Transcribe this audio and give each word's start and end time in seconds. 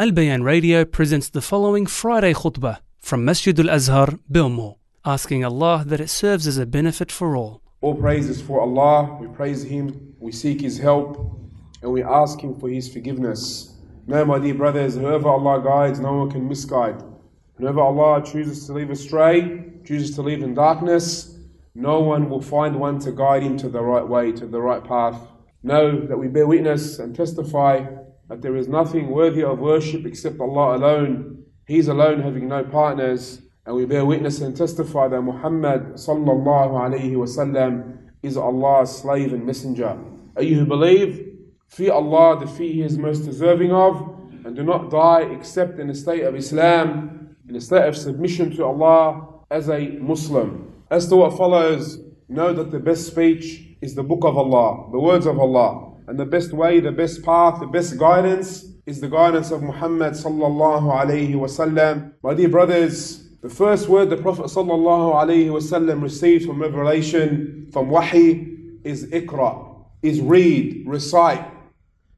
Al 0.00 0.12
Bayan 0.12 0.44
Radio 0.44 0.84
presents 0.84 1.28
the 1.28 1.40
following 1.40 1.84
Friday 1.84 2.32
khutbah 2.32 2.78
from 3.00 3.24
Masjid 3.24 3.58
Al 3.58 3.68
Azhar, 3.68 4.20
Belmore, 4.28 4.76
asking 5.04 5.44
Allah 5.44 5.82
that 5.84 5.98
it 5.98 6.08
serves 6.08 6.46
as 6.46 6.56
a 6.56 6.66
benefit 6.66 7.10
for 7.10 7.34
all. 7.34 7.62
All 7.80 7.96
praise 7.96 8.28
is 8.28 8.40
for 8.40 8.60
Allah. 8.60 9.18
We 9.20 9.26
praise 9.26 9.64
Him, 9.64 10.14
we 10.20 10.30
seek 10.30 10.60
His 10.60 10.78
help, 10.78 11.40
and 11.82 11.90
we 11.90 12.04
ask 12.04 12.38
Him 12.38 12.54
for 12.60 12.68
His 12.68 12.88
forgiveness. 12.88 13.74
No, 14.06 14.24
my 14.24 14.38
dear 14.38 14.54
brothers, 14.54 14.94
whoever 14.94 15.30
Allah 15.30 15.60
guides, 15.64 15.98
no 15.98 16.18
one 16.18 16.30
can 16.30 16.46
misguide. 16.46 17.02
Whoever 17.56 17.80
Allah 17.80 18.24
chooses 18.24 18.66
to 18.66 18.74
leave 18.74 18.90
astray, 18.90 19.64
chooses 19.84 20.14
to 20.14 20.22
leave 20.22 20.44
in 20.44 20.54
darkness, 20.54 21.40
no 21.74 21.98
one 21.98 22.30
will 22.30 22.40
find 22.40 22.76
one 22.76 23.00
to 23.00 23.10
guide 23.10 23.42
him 23.42 23.56
to 23.56 23.68
the 23.68 23.82
right 23.82 24.06
way, 24.06 24.30
to 24.30 24.46
the 24.46 24.60
right 24.60 24.84
path. 24.84 25.20
Know 25.64 25.98
that 26.06 26.16
we 26.16 26.28
bear 26.28 26.46
witness 26.46 27.00
and 27.00 27.16
testify 27.16 27.84
that 28.28 28.42
there 28.42 28.56
is 28.56 28.68
nothing 28.68 29.10
worthy 29.10 29.42
of 29.42 29.58
worship 29.58 30.04
except 30.06 30.40
Allah 30.40 30.76
alone. 30.76 31.44
He 31.66 31.78
is 31.78 31.88
alone, 31.88 32.22
having 32.22 32.48
no 32.48 32.64
partners. 32.64 33.40
And 33.66 33.76
we 33.76 33.84
bear 33.84 34.04
witness 34.04 34.40
and 34.40 34.56
testify 34.56 35.08
that 35.08 35.20
Muhammad 35.20 35.94
sallallahu 35.94 36.72
alayhi 36.72 37.12
wasallam 37.12 37.98
is 38.22 38.36
Allah's 38.36 38.96
slave 38.96 39.32
and 39.32 39.44
messenger. 39.44 39.98
Are 40.36 40.42
you 40.42 40.60
who 40.60 40.66
believe? 40.66 41.36
Fear 41.68 41.92
Allah, 41.92 42.40
the 42.40 42.46
fear 42.46 42.72
He 42.72 42.82
is 42.82 42.96
most 42.96 43.20
deserving 43.20 43.72
of, 43.72 44.16
and 44.44 44.56
do 44.56 44.62
not 44.62 44.90
die 44.90 45.22
except 45.22 45.78
in 45.78 45.90
a 45.90 45.94
state 45.94 46.22
of 46.22 46.34
Islam, 46.34 47.36
in 47.48 47.56
a 47.56 47.60
state 47.60 47.86
of 47.86 47.96
submission 47.96 48.54
to 48.56 48.64
Allah 48.64 49.42
as 49.50 49.68
a 49.68 49.88
Muslim. 49.98 50.72
As 50.90 51.08
to 51.08 51.16
what 51.16 51.36
follows, 51.36 51.98
know 52.28 52.52
that 52.52 52.70
the 52.70 52.78
best 52.78 53.06
speech 53.06 53.76
is 53.80 53.94
the 53.94 54.02
book 54.02 54.24
of 54.24 54.36
Allah, 54.36 54.90
the 54.92 54.98
words 54.98 55.26
of 55.26 55.38
Allah. 55.38 55.87
And 56.08 56.18
the 56.18 56.24
best 56.24 56.54
way, 56.54 56.80
the 56.80 56.90
best 56.90 57.22
path, 57.22 57.60
the 57.60 57.66
best 57.66 57.98
guidance 57.98 58.64
is 58.86 58.98
the 58.98 59.08
guidance 59.08 59.50
of 59.50 59.62
Muhammad 59.62 60.14
sallallahu 60.14 60.90
alayhi 60.90 61.34
wasallam. 61.34 62.14
My 62.22 62.32
dear 62.32 62.48
brothers, 62.48 63.28
the 63.42 63.50
first 63.50 63.90
word 63.90 64.08
the 64.08 64.16
Prophet 64.16 64.46
sallallahu 64.46 65.12
alayhi 65.12 65.48
wasallam 65.48 66.02
received 66.02 66.46
from 66.46 66.62
revelation, 66.62 67.68
from 67.74 67.90
wahi, 67.90 68.56
is 68.84 69.04
ikra, 69.08 69.84
is 70.02 70.22
read, 70.22 70.84
recite. 70.86 71.46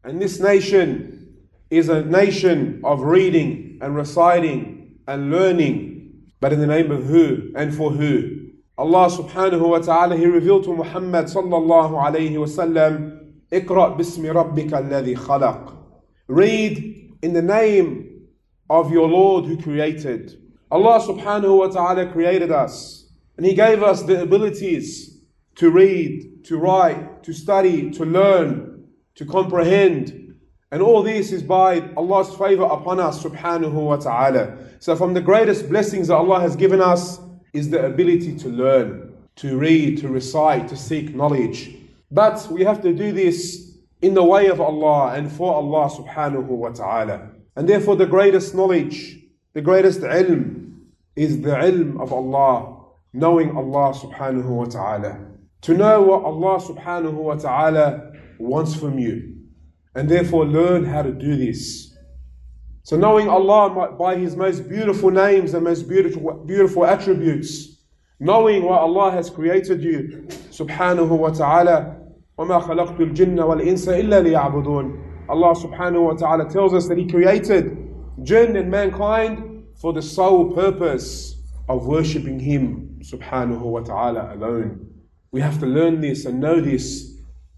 And 0.04 0.22
this 0.22 0.38
nation 0.38 1.34
is 1.69 1.88
a 1.88 2.04
nation 2.04 2.82
of 2.84 3.00
reading 3.00 3.80
and 3.82 3.97
reciting 3.97 5.00
and 5.08 5.32
learning. 5.32 6.28
But 6.41 6.52
in 6.52 6.60
the 6.60 6.69
name 6.69 6.92
of 6.92 7.06
who 7.06 7.50
and 7.56 7.75
for 7.75 7.91
who? 7.91 8.50
Allah 8.78 9.10
subhanahu 9.10 9.69
wa 9.69 9.78
ta'ala, 9.80 10.16
He 10.16 10.27
revealed 10.27 10.62
to 10.64 10.77
Muhammad 10.77 11.27
sallallahu 11.27 11.91
alayhi 11.91 12.34
wasallam 12.34 13.19
Iqra' 13.52 13.98
bismi 13.98 14.32
rabbika 14.32 14.80
alladhi 14.80 15.16
khalaq. 15.16 15.76
Read 16.28 17.16
in 17.22 17.32
the 17.32 17.42
name 17.42 18.28
of 18.68 18.92
your 18.92 19.08
Lord 19.08 19.46
who 19.46 19.60
created. 19.60 20.40
Allah 20.70 21.00
subhanahu 21.00 21.58
wa 21.58 21.66
ta'ala 21.66 22.12
created 22.12 22.52
us 22.52 23.10
and 23.36 23.44
He 23.44 23.54
gave 23.54 23.82
us 23.82 24.04
the 24.04 24.22
abilities 24.22 25.18
to 25.56 25.70
read, 25.70 26.44
to 26.44 26.58
write, 26.58 27.24
to 27.24 27.32
study, 27.32 27.90
to 27.90 28.04
learn, 28.04 28.86
to 29.16 29.24
comprehend. 29.24 30.36
And 30.70 30.80
all 30.80 31.02
this 31.02 31.32
is 31.32 31.42
by 31.42 31.90
Allah's 31.96 32.32
favor 32.36 32.62
upon 32.62 33.00
us 33.00 33.20
subhanahu 33.20 33.72
wa 33.72 33.96
ta'ala. 33.96 34.58
So 34.78 34.94
from 34.94 35.12
the 35.12 35.20
greatest 35.20 35.68
blessings 35.68 36.06
that 36.06 36.14
Allah 36.14 36.38
has 36.38 36.54
given 36.54 36.80
us 36.80 37.18
is 37.52 37.68
the 37.68 37.84
ability 37.84 38.36
to 38.36 38.48
learn, 38.48 39.12
to 39.36 39.58
read, 39.58 39.98
to 39.98 40.08
recite, 40.08 40.68
to 40.68 40.76
seek 40.76 41.16
knowledge. 41.16 41.79
But 42.11 42.47
we 42.50 42.64
have 42.64 42.83
to 42.83 42.92
do 42.92 43.12
this 43.12 43.78
in 44.03 44.14
the 44.14 44.25
way 44.25 44.47
of 44.47 44.61
Allah 44.61 45.14
and 45.14 45.30
for 45.30 45.55
Allah 45.55 45.91
subhanahu 45.91 46.47
wa 46.47 46.70
ta'ala. 46.70 47.30
And 47.56 47.69
therefore 47.69 47.97
the 47.97 48.06
greatest 48.06 48.55
knowledge, 48.55 49.19
the 49.53 49.61
greatest 49.61 50.00
ilm 50.00 50.78
is 51.16 51.41
the 51.42 51.50
ilm 51.50 52.00
of 52.00 52.12
Allah, 52.12 52.84
knowing 53.12 53.56
Allah 53.56 53.94
subhanahu 53.94 54.47
wa 54.47 54.64
ta'ala. 54.64 55.27
To 55.62 55.75
know 55.75 56.00
what 56.03 56.25
Allah 56.25 56.59
subhanahu 56.60 57.12
wa 57.12 57.34
ta'ala 57.34 58.12
wants 58.38 58.75
from 58.75 58.99
you. 58.99 59.37
And 59.94 60.09
therefore 60.09 60.47
learn 60.47 60.84
how 60.84 61.03
to 61.03 61.12
do 61.12 61.37
this. 61.37 61.94
So 62.84 62.97
knowing 62.97 63.28
Allah 63.28 63.97
by 63.99 64.16
His 64.16 64.37
most 64.37 64.69
beautiful 64.69 65.10
names 65.10 65.53
and 65.53 65.65
most 65.65 65.88
beautiful, 65.88 66.44
beautiful 66.47 66.87
attributes, 66.87 67.76
knowing 68.19 68.62
what 68.62 68.81
Allah 68.81 69.10
has 69.10 69.28
created 69.28 69.82
you, 69.82 70.26
subhanahu 70.50 71.09
wa 71.09 71.31
ta'ala, 71.31 72.00
وَمَا 72.39 72.61
خَلَقْتُ 72.61 72.97
الْجِنَّ 73.00 73.38
وَالْإِنسَ 73.39 73.88
إِلَّا 73.88 74.22
لِيَعْبُدُونَ 74.22 75.29
Allah 75.29 75.56
subhanahu 75.56 76.06
wa 76.06 76.13
ta'ala 76.13 76.50
tells 76.50 76.73
us 76.73 76.88
that 76.88 76.97
He 76.97 77.07
created 77.07 77.78
jinn 78.23 78.56
and 78.56 78.69
mankind 78.69 79.63
for 79.75 79.94
the 79.94 80.01
sole 80.01 80.53
purpose 80.53 81.41
of 81.67 81.88
worshipping 81.88 82.39
Him 82.39 83.00
subhanahu 83.01 83.61
wa 83.61 83.79
ta'ala 83.79 84.33
alone. 84.33 84.88
We 85.31 85.41
have 85.41 85.59
to 85.59 85.66
learn 85.66 86.01
this 86.01 86.25
and 86.25 86.39
know 86.39 86.61
this 86.61 87.17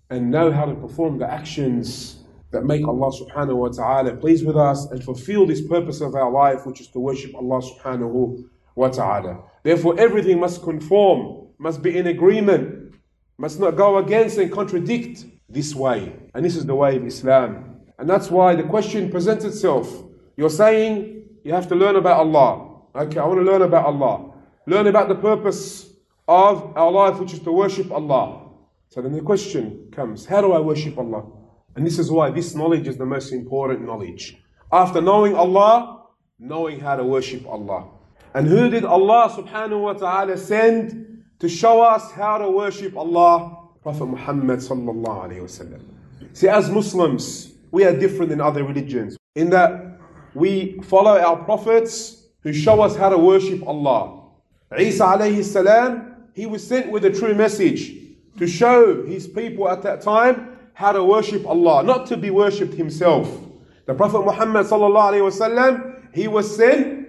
and 0.09 0.31
know 0.31 0.51
how 0.51 0.65
to 0.65 0.75
perform 0.75 1.17
the 1.19 1.29
actions 1.29 2.23
that 2.51 2.63
make 2.63 2.87
Allah 2.87 3.11
subhanahu 3.11 3.55
wa 3.55 3.67
ta'ala 3.67 4.15
pleased 4.15 4.45
with 4.45 4.55
us 4.55 4.89
and 4.91 5.03
fulfill 5.03 5.45
this 5.45 5.61
purpose 5.67 6.01
of 6.01 6.15
our 6.15 6.31
life, 6.31 6.65
which 6.65 6.79
is 6.79 6.87
to 6.89 6.99
worship 6.99 7.35
Allah 7.35 7.61
subhanahu 7.61 8.45
wa 8.75 8.87
ta'ala. 8.87 9.43
Therefore, 9.63 9.99
everything 9.99 10.39
must 10.39 10.63
conform, 10.63 11.47
must 11.57 11.81
be 11.81 11.97
in 11.97 12.07
agreement 12.07 12.70
must 13.38 13.60
not 13.60 13.76
go 13.76 13.98
against 13.98 14.38
and 14.38 14.50
contradict 14.52 15.24
this 15.48 15.74
way. 15.74 16.12
And 16.34 16.44
this 16.44 16.56
is 16.56 16.66
the 16.66 16.74
way 16.74 16.96
of 16.96 17.06
Islam. 17.06 17.80
And 17.98 18.08
that's 18.08 18.30
why 18.30 18.54
the 18.54 18.62
question 18.64 19.10
presents 19.10 19.44
itself. 19.44 19.88
You're 20.36 20.50
saying 20.50 21.24
you 21.44 21.52
have 21.52 21.68
to 21.68 21.74
learn 21.74 21.96
about 21.96 22.18
Allah. 22.18 22.80
Okay, 22.94 23.18
I 23.18 23.26
want 23.26 23.38
to 23.40 23.44
learn 23.44 23.62
about 23.62 23.86
Allah. 23.86 24.32
Learn 24.66 24.86
about 24.86 25.08
the 25.08 25.14
purpose 25.14 25.92
of 26.28 26.76
our 26.76 26.90
life, 26.90 27.18
which 27.18 27.32
is 27.32 27.40
to 27.40 27.52
worship 27.52 27.90
Allah. 27.90 28.48
So 28.88 29.00
then 29.02 29.12
the 29.12 29.20
question 29.20 29.88
comes 29.92 30.26
how 30.26 30.40
do 30.40 30.52
I 30.52 30.60
worship 30.60 30.98
Allah? 30.98 31.24
And 31.74 31.86
this 31.86 31.98
is 31.98 32.10
why 32.10 32.30
this 32.30 32.54
knowledge 32.54 32.86
is 32.86 32.96
the 32.96 33.06
most 33.06 33.32
important 33.32 33.84
knowledge. 33.84 34.36
After 34.70 35.00
knowing 35.00 35.34
Allah, 35.34 36.04
knowing 36.38 36.80
how 36.80 36.96
to 36.96 37.04
worship 37.04 37.46
Allah. 37.46 37.88
And 38.34 38.46
who 38.48 38.70
did 38.70 38.84
Allah 38.84 39.30
subhanahu 39.30 39.82
wa 39.82 39.92
ta'ala 39.92 40.36
send 40.36 41.11
to 41.42 41.48
show 41.48 41.80
us 41.80 42.12
how 42.12 42.38
to 42.38 42.48
worship 42.48 42.96
Allah, 42.96 43.58
Prophet 43.82 44.06
Muhammad 44.06 44.60
sallallahu 44.60 45.24
alayhi 45.26 45.40
wasallam. 45.40 45.82
See, 46.34 46.46
as 46.46 46.70
Muslims, 46.70 47.54
we 47.72 47.82
are 47.84 47.98
different 47.98 48.30
than 48.30 48.40
other 48.40 48.62
religions 48.62 49.18
in 49.34 49.50
that 49.50 49.98
we 50.34 50.78
follow 50.82 51.18
our 51.18 51.36
prophets 51.44 52.28
who 52.44 52.52
show 52.52 52.80
us 52.80 52.94
how 52.94 53.08
to 53.08 53.18
worship 53.18 53.66
Allah. 53.66 54.22
Isa 54.78 55.02
alayhi 55.02 55.42
salam, 55.42 56.28
he 56.32 56.46
was 56.46 56.64
sent 56.64 56.92
with 56.92 57.04
a 57.06 57.10
true 57.10 57.34
message 57.34 57.92
to 58.38 58.46
show 58.46 59.04
his 59.04 59.26
people 59.26 59.68
at 59.68 59.82
that 59.82 60.00
time 60.00 60.56
how 60.74 60.92
to 60.92 61.02
worship 61.02 61.44
Allah, 61.44 61.82
not 61.82 62.06
to 62.06 62.16
be 62.16 62.30
worshipped 62.30 62.74
himself. 62.74 63.28
The 63.86 63.94
Prophet 63.94 64.20
Muhammad 64.24 64.66
sallallahu 64.66 65.10
alayhi 65.14 65.28
wasallam, 65.28 66.14
he 66.14 66.28
was 66.28 66.54
sent 66.56 67.04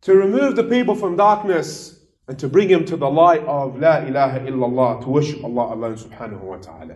to 0.00 0.16
remove 0.16 0.56
the 0.56 0.64
people 0.64 0.96
from 0.96 1.14
darkness 1.14 1.95
and 2.27 2.37
to 2.39 2.47
bring 2.47 2.69
him 2.69 2.85
to 2.85 2.95
the 2.95 3.09
light 3.09 3.43
of 3.45 3.79
La 3.79 3.97
ilaha 3.97 4.39
illallah, 4.39 5.01
to 5.03 5.09
worship 5.09 5.43
Allah 5.43 5.73
alone 5.75 5.95
subhanahu 5.95 6.41
wa 6.41 6.57
ta'ala. 6.57 6.95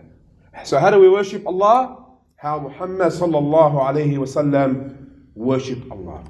So 0.64 0.78
how 0.78 0.90
do 0.90 0.98
we 1.00 1.08
worship 1.08 1.46
Allah? 1.46 2.04
How 2.36 2.58
Muhammad 2.60 3.12
sallallahu 3.12 3.74
alayhi 3.74 4.16
wasallam 4.16 5.06
worshipped 5.34 5.90
Allah. 5.90 6.24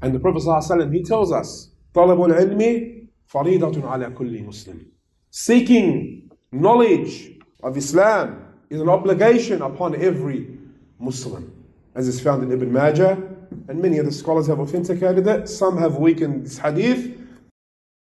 And 0.00 0.14
the 0.14 0.20
Prophet 0.20 0.42
sallallahu 0.42 0.92
he 0.92 1.02
tells 1.02 1.32
us, 1.32 1.70
طلب 1.94 2.18
العلم 2.18 3.08
فريضة 3.26 3.82
على 3.82 4.14
كل 4.14 4.44
مسلم. 4.44 4.86
Seeking 5.30 6.30
knowledge 6.52 7.38
of 7.62 7.76
Islam 7.76 8.46
is 8.70 8.80
an 8.80 8.88
obligation 8.88 9.62
upon 9.62 10.00
every 10.00 10.58
Muslim. 10.98 11.52
As 11.94 12.08
is 12.08 12.20
found 12.20 12.42
in 12.42 12.52
Ibn 12.52 12.72
Majah, 12.72 13.28
and 13.68 13.80
many 13.80 14.00
other 14.00 14.10
scholars 14.10 14.46
have 14.46 14.60
authenticated 14.60 15.26
it. 15.26 15.48
Some 15.48 15.76
have 15.78 15.96
weakened 15.96 16.46
this 16.46 16.58
hadith, 16.58 17.15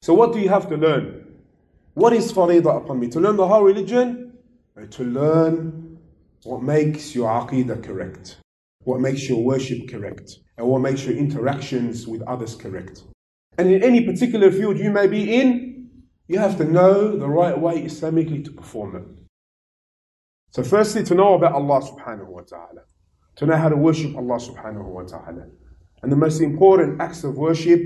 so 0.02 0.12
what 0.12 0.32
do 0.32 0.40
you 0.40 0.48
have 0.50 0.68
to 0.68 0.76
learn? 0.76 1.38
What 1.94 2.12
is 2.12 2.32
faridah 2.32 2.84
upon 2.84 3.00
me? 3.00 3.08
To 3.08 3.20
learn 3.20 3.36
the 3.36 3.46
whole 3.46 3.62
religion? 3.62 4.32
To 4.90 5.04
learn 5.04 5.98
what 6.44 6.62
makes 6.62 7.14
your 7.14 7.28
aqidah 7.28 7.82
correct, 7.84 8.38
what 8.84 9.00
makes 9.00 9.28
your 9.28 9.42
worship 9.42 9.88
correct, 9.88 10.38
and 10.58 10.66
what 10.66 10.80
makes 10.80 11.04
your 11.06 11.16
interactions 11.16 12.06
with 12.06 12.20
others 12.22 12.56
correct. 12.56 13.04
And 13.58 13.70
in 13.70 13.82
any 13.82 14.04
particular 14.04 14.50
field 14.50 14.78
you 14.78 14.90
may 14.90 15.06
be 15.06 15.40
in, 15.40 15.90
you 16.26 16.38
have 16.38 16.56
to 16.58 16.64
know 16.64 17.16
the 17.16 17.28
right 17.28 17.58
way 17.58 17.82
Islamically 17.84 18.44
to 18.44 18.50
perform 18.50 18.96
it. 18.96 19.22
So 20.50 20.62
firstly, 20.62 21.04
to 21.04 21.14
know 21.14 21.34
about 21.34 21.52
Allah 21.52 21.80
subhanahu 21.80 22.28
wa 22.28 22.40
ta'ala. 22.42 22.82
To 23.36 23.46
know 23.46 23.56
how 23.56 23.68
to 23.68 23.76
worship 23.76 24.16
Allah 24.16 24.38
subhanahu 24.38 24.84
wa 24.84 25.02
ta'ala. 25.02 25.46
And 26.02 26.10
the 26.10 26.16
most 26.16 26.40
important 26.40 27.00
acts 27.00 27.24
of 27.24 27.36
worship 27.36 27.80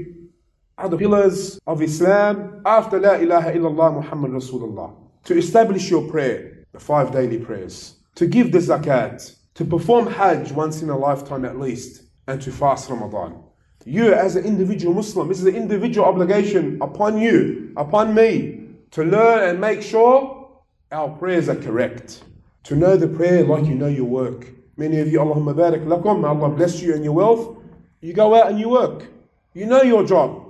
are 0.79 0.91
the 0.91 0.97
pillars 0.99 1.59
of 1.67 1.81
Islam 1.81 2.61
after 2.67 3.01
La 3.01 3.15
ilaha 3.15 3.53
illallah 3.53 3.95
Muhammad 3.95 4.33
Rasulullah. 4.33 4.95
To 5.25 5.37
establish 5.37 5.91
your 5.91 6.09
prayer, 6.11 6.65
the 6.73 6.81
five 6.81 7.13
daily 7.13 7.39
prayers, 7.39 7.97
to 8.17 8.27
give 8.27 8.53
the 8.53 8.59
zakat, 8.59 9.37
to 9.55 9.65
perform 9.65 10.07
Hajj 10.07 10.53
once 10.53 10.83
in 10.83 10.91
a 10.91 10.99
lifetime 10.99 11.47
at 11.47 11.59
least, 11.59 12.03
and 12.27 12.43
to 12.43 12.53
fast 12.53 12.91
Ramadan. 12.91 13.43
You, 13.87 14.13
as 14.13 14.37
an 14.37 14.45
individual 14.45 14.93
Muslim, 14.93 15.29
this 15.29 15.41
is 15.41 15.47
an 15.47 15.55
individual 15.55 16.07
obligation 16.07 16.79
upon 16.83 17.19
you, 17.19 17.73
upon 17.77 18.15
me, 18.15 18.69
to 18.91 19.05
learn 19.05 19.49
and 19.49 19.61
make 19.61 19.81
sure 19.81 20.51
our 20.93 21.09
prayers 21.09 21.49
are 21.49 21.57
correct. 21.57 22.23
To 22.65 22.77
know 22.77 22.97
the 22.97 23.09
prayer 23.09 23.45
like 23.45 23.65
you 23.65 23.77
know 23.77 23.87
your 23.87 24.05
work. 24.05 24.49
Many 24.77 24.99
of 25.01 25.09
you, 25.09 25.21
Allahumma 25.21 25.57
barak 25.57 25.83
lakum, 25.83 26.21
may 26.21 26.29
Allah 26.29 26.51
bless 26.51 26.83
you 26.83 26.95
and 26.95 27.05
your 27.05 27.15
wealth. 27.15 27.57
You 28.03 28.13
go 28.13 28.35
out 28.35 28.51
and 28.51 28.59
you 28.61 28.69
work. 28.69 29.07
You 29.55 29.67
know 29.67 29.83
your 29.83 30.05
job, 30.05 30.46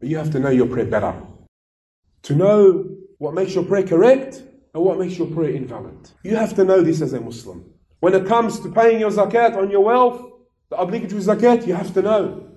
but 0.00 0.08
you 0.08 0.16
have 0.16 0.30
to 0.32 0.38
know 0.38 0.50
your 0.50 0.66
prayer 0.66 0.86
better. 0.86 1.14
To 2.24 2.34
know 2.34 2.84
what 3.18 3.34
makes 3.34 3.54
your 3.54 3.64
prayer 3.64 3.86
correct 3.86 4.42
and 4.74 4.82
what 4.82 4.98
makes 4.98 5.16
your 5.18 5.28
prayer 5.28 5.50
invalid. 5.50 6.10
You 6.22 6.36
have 6.36 6.54
to 6.56 6.64
know 6.64 6.80
this 6.82 7.00
as 7.00 7.12
a 7.12 7.20
Muslim. 7.20 7.64
When 8.00 8.14
it 8.14 8.26
comes 8.26 8.60
to 8.60 8.70
paying 8.70 9.00
your 9.00 9.10
zakat 9.10 9.56
on 9.56 9.70
your 9.70 9.84
wealth, 9.84 10.20
the 10.70 10.76
obligatory 10.76 11.22
zakat, 11.22 11.66
you 11.66 11.74
have 11.74 11.94
to 11.94 12.02
know. 12.02 12.50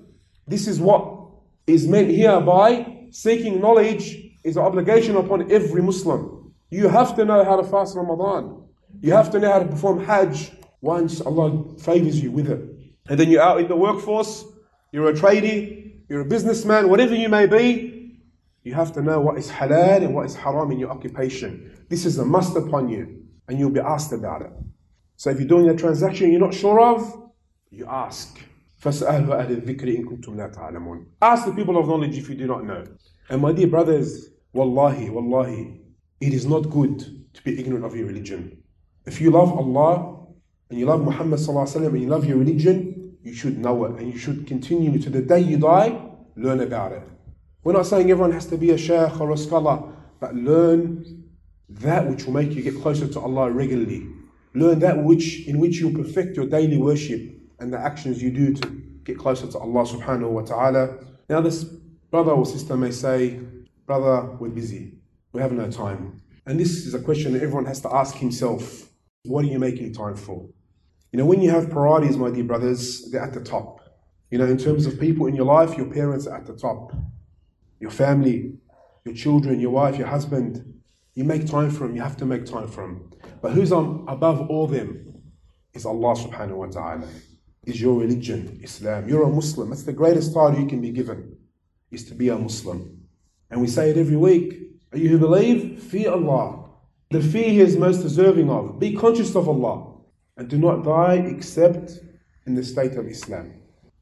This 0.47 0.67
is 0.67 0.79
what 0.79 1.19
is 1.67 1.87
meant 1.87 2.09
here 2.09 2.39
by 2.41 3.07
seeking 3.11 3.59
knowledge 3.59 4.17
is 4.43 4.57
an 4.57 4.63
obligation 4.63 5.15
upon 5.15 5.51
every 5.51 5.81
Muslim. 5.81 6.53
You 6.69 6.87
have 6.87 7.15
to 7.15 7.25
know 7.25 7.43
how 7.43 7.57
to 7.57 7.63
fast 7.63 7.95
Ramadan. 7.95 8.63
You 9.01 9.13
have 9.13 9.31
to 9.31 9.39
know 9.39 9.51
how 9.51 9.59
to 9.59 9.65
perform 9.65 10.03
Hajj 10.03 10.51
once 10.81 11.21
Allah 11.21 11.75
favors 11.77 12.21
you 12.21 12.31
with 12.31 12.49
it. 12.49 12.61
And 13.09 13.19
then 13.19 13.29
you're 13.29 13.41
out 13.41 13.59
in 13.59 13.67
the 13.67 13.75
workforce, 13.75 14.43
you're 14.91 15.09
a 15.09 15.13
tradie, 15.13 15.96
you're 16.09 16.21
a 16.21 16.25
businessman, 16.25 16.89
whatever 16.89 17.15
you 17.15 17.30
may 17.30 17.48
be, 17.48 18.19
you 18.63 18.74
have 18.74 18.94
to 18.94 19.01
know 19.01 19.19
what 19.19 19.38
is 19.38 19.50
halal 19.50 20.04
and 20.04 20.13
what 20.13 20.25
is 20.25 20.36
haram 20.36 20.71
in 20.71 20.80
your 20.80 20.89
occupation. 20.89 21.86
This 21.89 22.06
is 22.06 22.18
a 22.18 22.25
must 22.25 22.56
upon 22.56 22.89
you, 22.89 23.24
and 23.48 23.59
you'll 23.59 23.69
be 23.69 23.80
asked 23.80 24.13
about 24.13 24.42
it. 24.42 24.51
So 25.15 25.30
if 25.30 25.39
you're 25.39 25.48
doing 25.48 25.69
a 25.69 25.75
transaction 25.75 26.31
you're 26.31 26.39
not 26.39 26.54
sure 26.54 26.80
of, 26.80 27.30
you 27.71 27.86
ask. 27.88 28.39
Ask 28.83 29.00
the 29.01 29.63
people 31.56 31.77
of 31.77 31.88
knowledge 31.88 32.18
if 32.18 32.30
you 32.30 32.36
do 32.36 32.45
not 32.45 32.65
know. 32.65 32.83
And 33.30 33.42
my 33.42 33.51
dear 33.51 33.68
brothers, 33.68 34.30
wallahi, 34.54 35.09
wallahi, 35.09 35.81
it 36.21 36.33
is 36.33 36.45
not 36.45 36.69
good 36.69 37.00
to 37.33 37.44
be 37.44 37.59
ignorant 37.59 37.86
of 37.86 37.95
your 37.95 38.07
religion. 38.07 38.63
If 39.06 39.19
you 39.19 39.31
love 39.31 39.51
Allah 39.51 40.27
and 40.69 40.80
you 40.80 40.86
love 40.86 41.04
Muhammad 41.04 41.39
and 41.39 42.01
you 42.01 42.07
love 42.07 42.25
your 42.25 42.38
religion, 42.38 42.96
you 43.27 43.33
should 43.33 43.57
know 43.57 43.83
it 43.85 43.91
and 44.00 44.12
you 44.12 44.18
should 44.18 44.47
continue 44.47 44.97
to 44.97 45.09
the 45.09 45.21
day 45.21 45.39
you 45.41 45.57
die, 45.57 46.00
learn 46.38 46.62
about 46.62 46.94
it. 46.94 47.03
We're 47.63 47.74
not 47.74 47.85
saying 47.85 48.09
everyone 48.09 48.31
has 48.31 48.45
to 48.47 48.57
be 48.57 48.71
a 48.71 48.77
sheikh 48.77 49.19
or 49.19 49.31
a 49.31 49.38
scholar, 49.38 49.83
but 50.21 50.33
learn 50.33 51.25
that 51.68 52.07
which 52.07 52.24
will 52.24 52.33
make 52.33 52.53
you 52.53 52.63
get 52.63 52.81
closer 52.81 53.06
to 53.06 53.19
Allah 53.19 53.51
regularly. 53.51 54.07
Learn 54.53 54.79
that 54.79 55.03
which 55.03 55.45
in 55.45 55.59
which 55.59 55.79
you 55.79 55.91
perfect 55.91 56.38
your 56.38 56.47
daily 56.47 56.77
worship 56.77 57.21
and 57.59 57.74
the 57.74 57.77
actions 57.77 58.24
you 58.24 58.31
do 58.31 58.53
to 58.53 58.68
get 59.03 59.18
closer 59.18 59.47
to 59.47 59.57
Allah 59.57 59.83
subhanahu 59.85 60.30
wa 60.30 60.44
ta'ala. 60.44 60.97
Now 61.30 61.41
this 61.41 61.65
brother 61.65 62.31
or 62.31 62.45
sister 62.45 62.77
may 62.77 62.91
say, 62.91 63.41
Brother, 63.85 64.31
we're 64.39 64.50
busy. 64.50 64.94
We 65.33 65.41
have 65.41 65.51
no 65.51 65.69
time. 65.69 66.21
And 66.45 66.57
this 66.57 66.85
is 66.85 66.94
a 66.94 67.00
question 67.00 67.33
that 67.33 67.44
everyone 67.44 67.65
has 67.65 67.81
to 67.81 67.94
ask 67.94 68.15
himself. 68.15 68.89
What 69.23 69.44
are 69.44 69.50
you 69.50 69.59
making 69.59 69.94
time 69.94 70.15
for? 70.15 70.47
You 71.17 71.23
know, 71.23 71.29
when 71.29 71.41
you 71.41 71.49
have 71.49 71.71
priorities, 71.71 72.15
my 72.15 72.29
dear 72.29 72.43
brothers, 72.43 73.09
they're 73.09 73.23
at 73.23 73.33
the 73.33 73.43
top. 73.43 73.81
You 74.29 74.37
know, 74.37 74.45
in 74.45 74.55
terms 74.55 74.85
of 74.85 74.99
people 74.99 75.25
in 75.25 75.33
your 75.33 75.47
life, 75.47 75.75
your 75.75 75.87
parents 75.87 76.27
are 76.27 76.37
at 76.37 76.45
the 76.45 76.53
top. 76.53 76.93
Your 77.79 77.89
family, 77.89 78.53
your 79.03 79.15
children, 79.15 79.59
your 79.59 79.71
wife, 79.71 79.97
your 79.97 80.05
husband, 80.05 80.79
you 81.15 81.23
make 81.23 81.47
time 81.47 81.71
for 81.71 81.87
them, 81.87 81.95
you 81.95 82.03
have 82.03 82.17
to 82.17 82.25
make 82.25 82.45
time 82.45 82.67
for 82.67 82.83
them. 82.83 83.09
But 83.41 83.53
who's 83.53 83.71
on 83.71 84.05
above 84.07 84.47
all 84.47 84.67
them 84.67 85.23
is 85.73 85.87
Allah 85.87 86.13
subhanahu 86.13 86.55
wa 86.55 86.67
ta'ala. 86.67 87.07
Is 87.65 87.81
your 87.81 87.99
religion, 87.99 88.59
Islam. 88.61 89.09
You're 89.09 89.23
a 89.23 89.29
Muslim. 89.29 89.71
That's 89.71 89.81
the 89.81 89.93
greatest 89.93 90.35
title 90.35 90.59
you 90.59 90.67
can 90.67 90.81
be 90.81 90.91
given, 90.91 91.35
is 91.89 92.05
to 92.09 92.13
be 92.13 92.29
a 92.29 92.37
Muslim. 92.37 93.07
And 93.49 93.59
we 93.59 93.65
say 93.65 93.89
it 93.89 93.97
every 93.97 94.17
week. 94.17 94.53
Are 94.91 94.99
you 94.99 95.09
who 95.09 95.17
believe? 95.17 95.81
Fear 95.81 96.11
Allah 96.11 96.65
the 97.09 97.21
fear 97.21 97.49
he 97.49 97.61
is 97.61 97.75
most 97.75 98.03
deserving 98.03 98.51
of. 98.51 98.77
Be 98.77 98.93
conscious 98.93 99.33
of 99.33 99.49
Allah 99.49 99.96
and 100.37 100.47
do 100.47 100.57
not 100.57 100.83
die 100.83 101.15
except 101.15 101.99
in 102.45 102.55
the 102.55 102.63
state 102.63 102.93
of 102.95 103.07
Islam. 103.07 103.53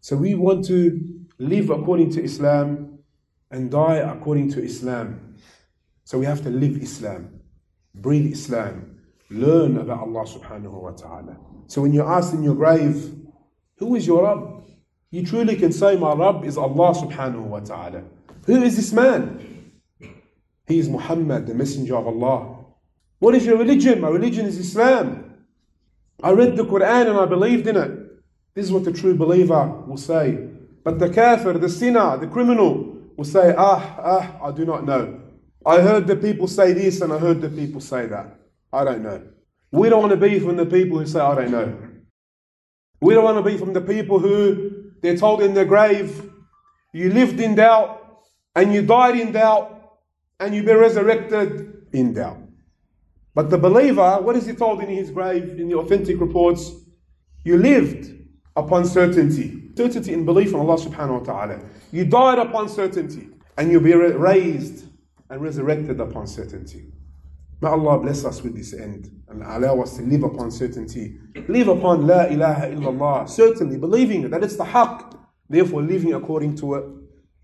So 0.01 0.15
we 0.15 0.35
want 0.35 0.65
to 0.65 1.01
live 1.39 1.69
according 1.69 2.11
to 2.11 2.23
Islam 2.23 2.99
and 3.51 3.71
die 3.71 3.97
according 3.97 4.51
to 4.51 4.63
Islam. 4.63 5.35
So 6.03 6.19
we 6.19 6.25
have 6.25 6.43
to 6.43 6.49
live 6.49 6.77
Islam, 6.81 7.39
breathe 7.95 8.31
Islam, 8.31 8.99
learn 9.29 9.77
about 9.77 10.01
Allah 10.01 10.25
subhanahu 10.25 10.71
wa 10.71 10.91
ta'ala. 10.91 11.37
So 11.67 11.81
when 11.81 11.93
you're 11.93 12.07
asked 12.07 12.33
in 12.33 12.43
your 12.43 12.53
grave, 12.53 13.15
who 13.77 13.95
is 13.95 14.05
your 14.05 14.23
Rabb? 14.23 14.63
You 15.09 15.25
truly 15.25 15.55
can 15.55 15.71
say, 15.71 15.95
My 15.97 16.13
Rabb 16.13 16.45
is 16.45 16.57
Allah 16.57 16.93
subhanahu 16.93 17.41
wa 17.47 17.59
ta'ala. 17.61 18.03
Who 18.45 18.61
is 18.61 18.75
this 18.75 18.93
man? 18.93 19.71
He 20.67 20.79
is 20.79 20.89
Muhammad, 20.89 21.47
the 21.47 21.53
messenger 21.55 21.95
of 21.95 22.05
Allah. 22.07 22.65
What 23.19 23.33
is 23.33 23.45
your 23.45 23.57
religion? 23.57 24.01
My 24.01 24.09
religion 24.09 24.45
is 24.45 24.57
Islam. 24.59 25.24
I 26.25 26.31
read 26.31 26.57
the 26.57 26.65
Quran 26.65 27.07
and 27.07 27.19
I 27.19 27.25
believed 27.27 27.67
in 27.67 27.77
it. 27.77 27.91
This 28.55 28.65
is 28.65 28.71
what 28.71 28.83
the 28.83 28.91
true 28.91 29.13
believer 29.15 29.67
will 29.85 29.95
say. 29.95 30.39
But 30.83 30.97
the 30.97 31.07
kafir, 31.07 31.53
the 31.53 31.69
sinner, 31.69 32.17
the 32.17 32.25
criminal 32.25 32.97
will 33.15 33.25
say, 33.25 33.53
Ah, 33.55 33.95
ah, 33.99 34.47
I 34.47 34.51
do 34.51 34.65
not 34.65 34.87
know. 34.87 35.21
I 35.63 35.81
heard 35.81 36.07
the 36.07 36.15
people 36.15 36.47
say 36.47 36.73
this 36.73 37.01
and 37.01 37.13
I 37.13 37.19
heard 37.19 37.41
the 37.41 37.49
people 37.49 37.79
say 37.79 38.07
that. 38.07 38.39
I 38.73 38.83
don't 38.83 39.03
know. 39.03 39.21
We 39.71 39.87
don't 39.89 40.01
want 40.01 40.19
to 40.19 40.29
be 40.29 40.39
from 40.39 40.57
the 40.57 40.65
people 40.65 40.97
who 40.97 41.05
say, 41.05 41.19
I 41.19 41.35
don't 41.35 41.51
know. 41.51 41.77
We 43.01 43.13
don't 43.13 43.23
want 43.23 43.37
to 43.37 43.51
be 43.51 43.59
from 43.59 43.73
the 43.73 43.81
people 43.81 44.17
who 44.17 44.91
they're 45.03 45.17
told 45.17 45.43
in 45.43 45.53
their 45.53 45.65
grave, 45.65 46.27
you 46.91 47.11
lived 47.11 47.39
in 47.39 47.53
doubt 47.53 48.01
and 48.55 48.73
you 48.73 48.81
died 48.81 49.19
in 49.19 49.31
doubt 49.31 49.99
and 50.39 50.55
you 50.55 50.63
be 50.63 50.73
resurrected 50.73 51.85
in 51.93 52.15
doubt. 52.15 52.44
But 53.35 53.49
the 53.49 53.57
believer, 53.57 54.19
what 54.21 54.37
is 54.37 54.45
he 54.45 54.53
told 54.53 54.81
in 54.81 54.87
his 54.87 55.11
grave 55.11 55.59
in 55.59 55.67
the 55.67 55.75
authentic 55.75 56.21
reports? 56.21 56.71
You 57.43 57.57
lived 57.57 58.11
upon 58.55 58.85
certainty. 58.85 59.71
Certainty 59.75 60.13
in 60.13 60.23
belief 60.23 60.49
in 60.49 60.55
Allah 60.55 60.77
subhanahu 60.77 61.19
wa 61.19 61.25
ta'ala. 61.25 61.59
You 61.91 62.05
died 62.05 62.39
upon 62.39 62.69
certainty. 62.69 63.27
And 63.57 63.69
you'll 63.71 63.83
be 63.83 63.93
raised 63.93 64.85
and 65.29 65.41
resurrected 65.41 65.99
upon 65.99 66.27
certainty. 66.27 66.93
May 67.61 67.69
Allah 67.69 67.99
bless 67.99 68.23
us 68.23 68.41
with 68.41 68.55
this 68.55 68.73
end 68.73 69.11
and 69.27 69.43
allow 69.43 69.81
us 69.81 69.97
to 69.97 70.03
live 70.03 70.23
upon 70.23 70.49
certainty. 70.49 71.17
Live 71.49 71.67
upon 71.67 72.07
La 72.07 72.25
ilaha 72.25 72.67
illallah, 72.67 73.29
certainly 73.29 73.77
believing 73.77 74.29
that 74.29 74.43
it's 74.43 74.55
the 74.55 74.63
haqq, 74.63 75.17
therefore 75.49 75.81
living 75.81 76.13
according 76.13 76.55
to 76.57 76.75
it 76.75 76.85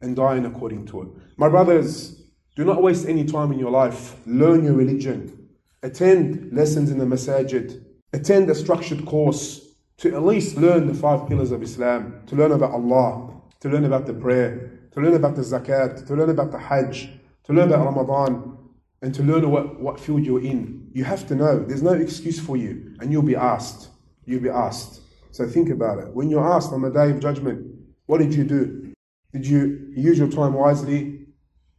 and 0.02 0.16
dying 0.16 0.46
according 0.46 0.86
to 0.88 1.02
it. 1.02 1.08
My 1.38 1.50
brothers, 1.50 2.22
do 2.56 2.66
not 2.66 2.82
waste 2.82 3.08
any 3.08 3.26
time 3.26 3.52
in 3.52 3.60
your 3.60 3.72
life. 3.72 4.16
Learn 4.26 4.64
your 4.64 4.74
religion 4.74 5.41
attend 5.84 6.52
lessons 6.54 6.92
in 6.92 6.98
the 6.98 7.06
masajid, 7.06 7.84
attend 8.14 8.50
a 8.50 8.56
structured 8.56 9.06
course 9.06 9.76
to 9.98 10.14
at 10.14 10.24
least 10.24 10.58
learn 10.58 10.88
the 10.88 10.94
five 10.94 11.28
pillars 11.28 11.52
of 11.52 11.62
Islam, 11.62 12.22
to 12.28 12.36
learn 12.36 12.52
about 12.52 12.72
Allah, 12.72 13.42
to 13.60 13.70
learn 13.70 13.86
about 13.86 14.06
the 14.06 14.14
prayer, 14.14 14.80
to 14.92 15.00
learn 15.00 15.14
about 15.14 15.36
the 15.36 15.42
zakat, 15.42 16.06
to 16.08 16.16
learn 16.16 16.30
about 16.30 16.52
the 16.52 16.58
hajj, 16.58 17.10
to 17.44 17.54
learn 17.54 17.72
about 17.72 17.86
Ramadan, 17.86 18.58
and 19.02 19.14
to 19.16 19.24
learn 19.24 19.50
what, 19.50 19.80
what 19.80 20.00
field 20.00 20.26
you're 20.26 20.44
in. 20.44 20.90
You 20.94 21.04
have 21.04 21.28
to 21.28 21.36
know. 21.36 21.60
There's 21.60 21.82
no 21.82 21.94
excuse 21.94 22.40
for 22.40 22.58
you, 22.58 22.96
and 23.00 23.12
you'll 23.12 23.22
be 23.24 23.36
asked. 23.36 23.90
You'll 24.26 24.42
be 24.42 24.50
asked. 24.50 25.02
So 25.32 25.48
think 25.48 25.70
about 25.70 26.00
it. 26.00 26.14
When 26.14 26.30
you're 26.30 26.46
asked 26.46 26.72
on 26.74 26.82
the 26.82 26.90
day 26.90 27.10
of 27.12 27.20
judgment, 27.20 27.66
what 28.06 28.20
did 28.20 28.34
you 28.34 28.44
do? 28.44 28.94
Did 29.32 29.48
you 29.48 29.92
use 29.96 30.20
your 30.20 30.28
time 30.28 30.54
wisely? 30.54 31.21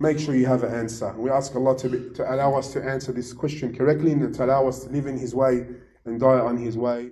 Make 0.02 0.18
sure 0.18 0.34
you 0.34 0.46
have 0.46 0.64
an 0.64 0.74
answer. 0.74 1.14
We 1.16 1.30
ask 1.30 1.54
Allah 1.54 1.78
to, 1.78 1.88
be, 1.88 2.10
to 2.16 2.34
allow 2.34 2.54
us 2.54 2.72
to 2.74 2.82
answer 2.82 3.12
this 3.12 3.32
question 3.32 3.74
correctly 3.74 4.12
and 4.12 4.34
to 4.34 4.44
allow 4.44 4.68
us 4.68 4.84
to 4.84 4.90
live 4.90 5.06
in 5.06 5.16
His 5.16 5.34
way 5.34 5.66
and 6.04 6.20
die 6.20 6.40
on 6.40 6.56
His 6.56 6.76
way. 6.76 7.10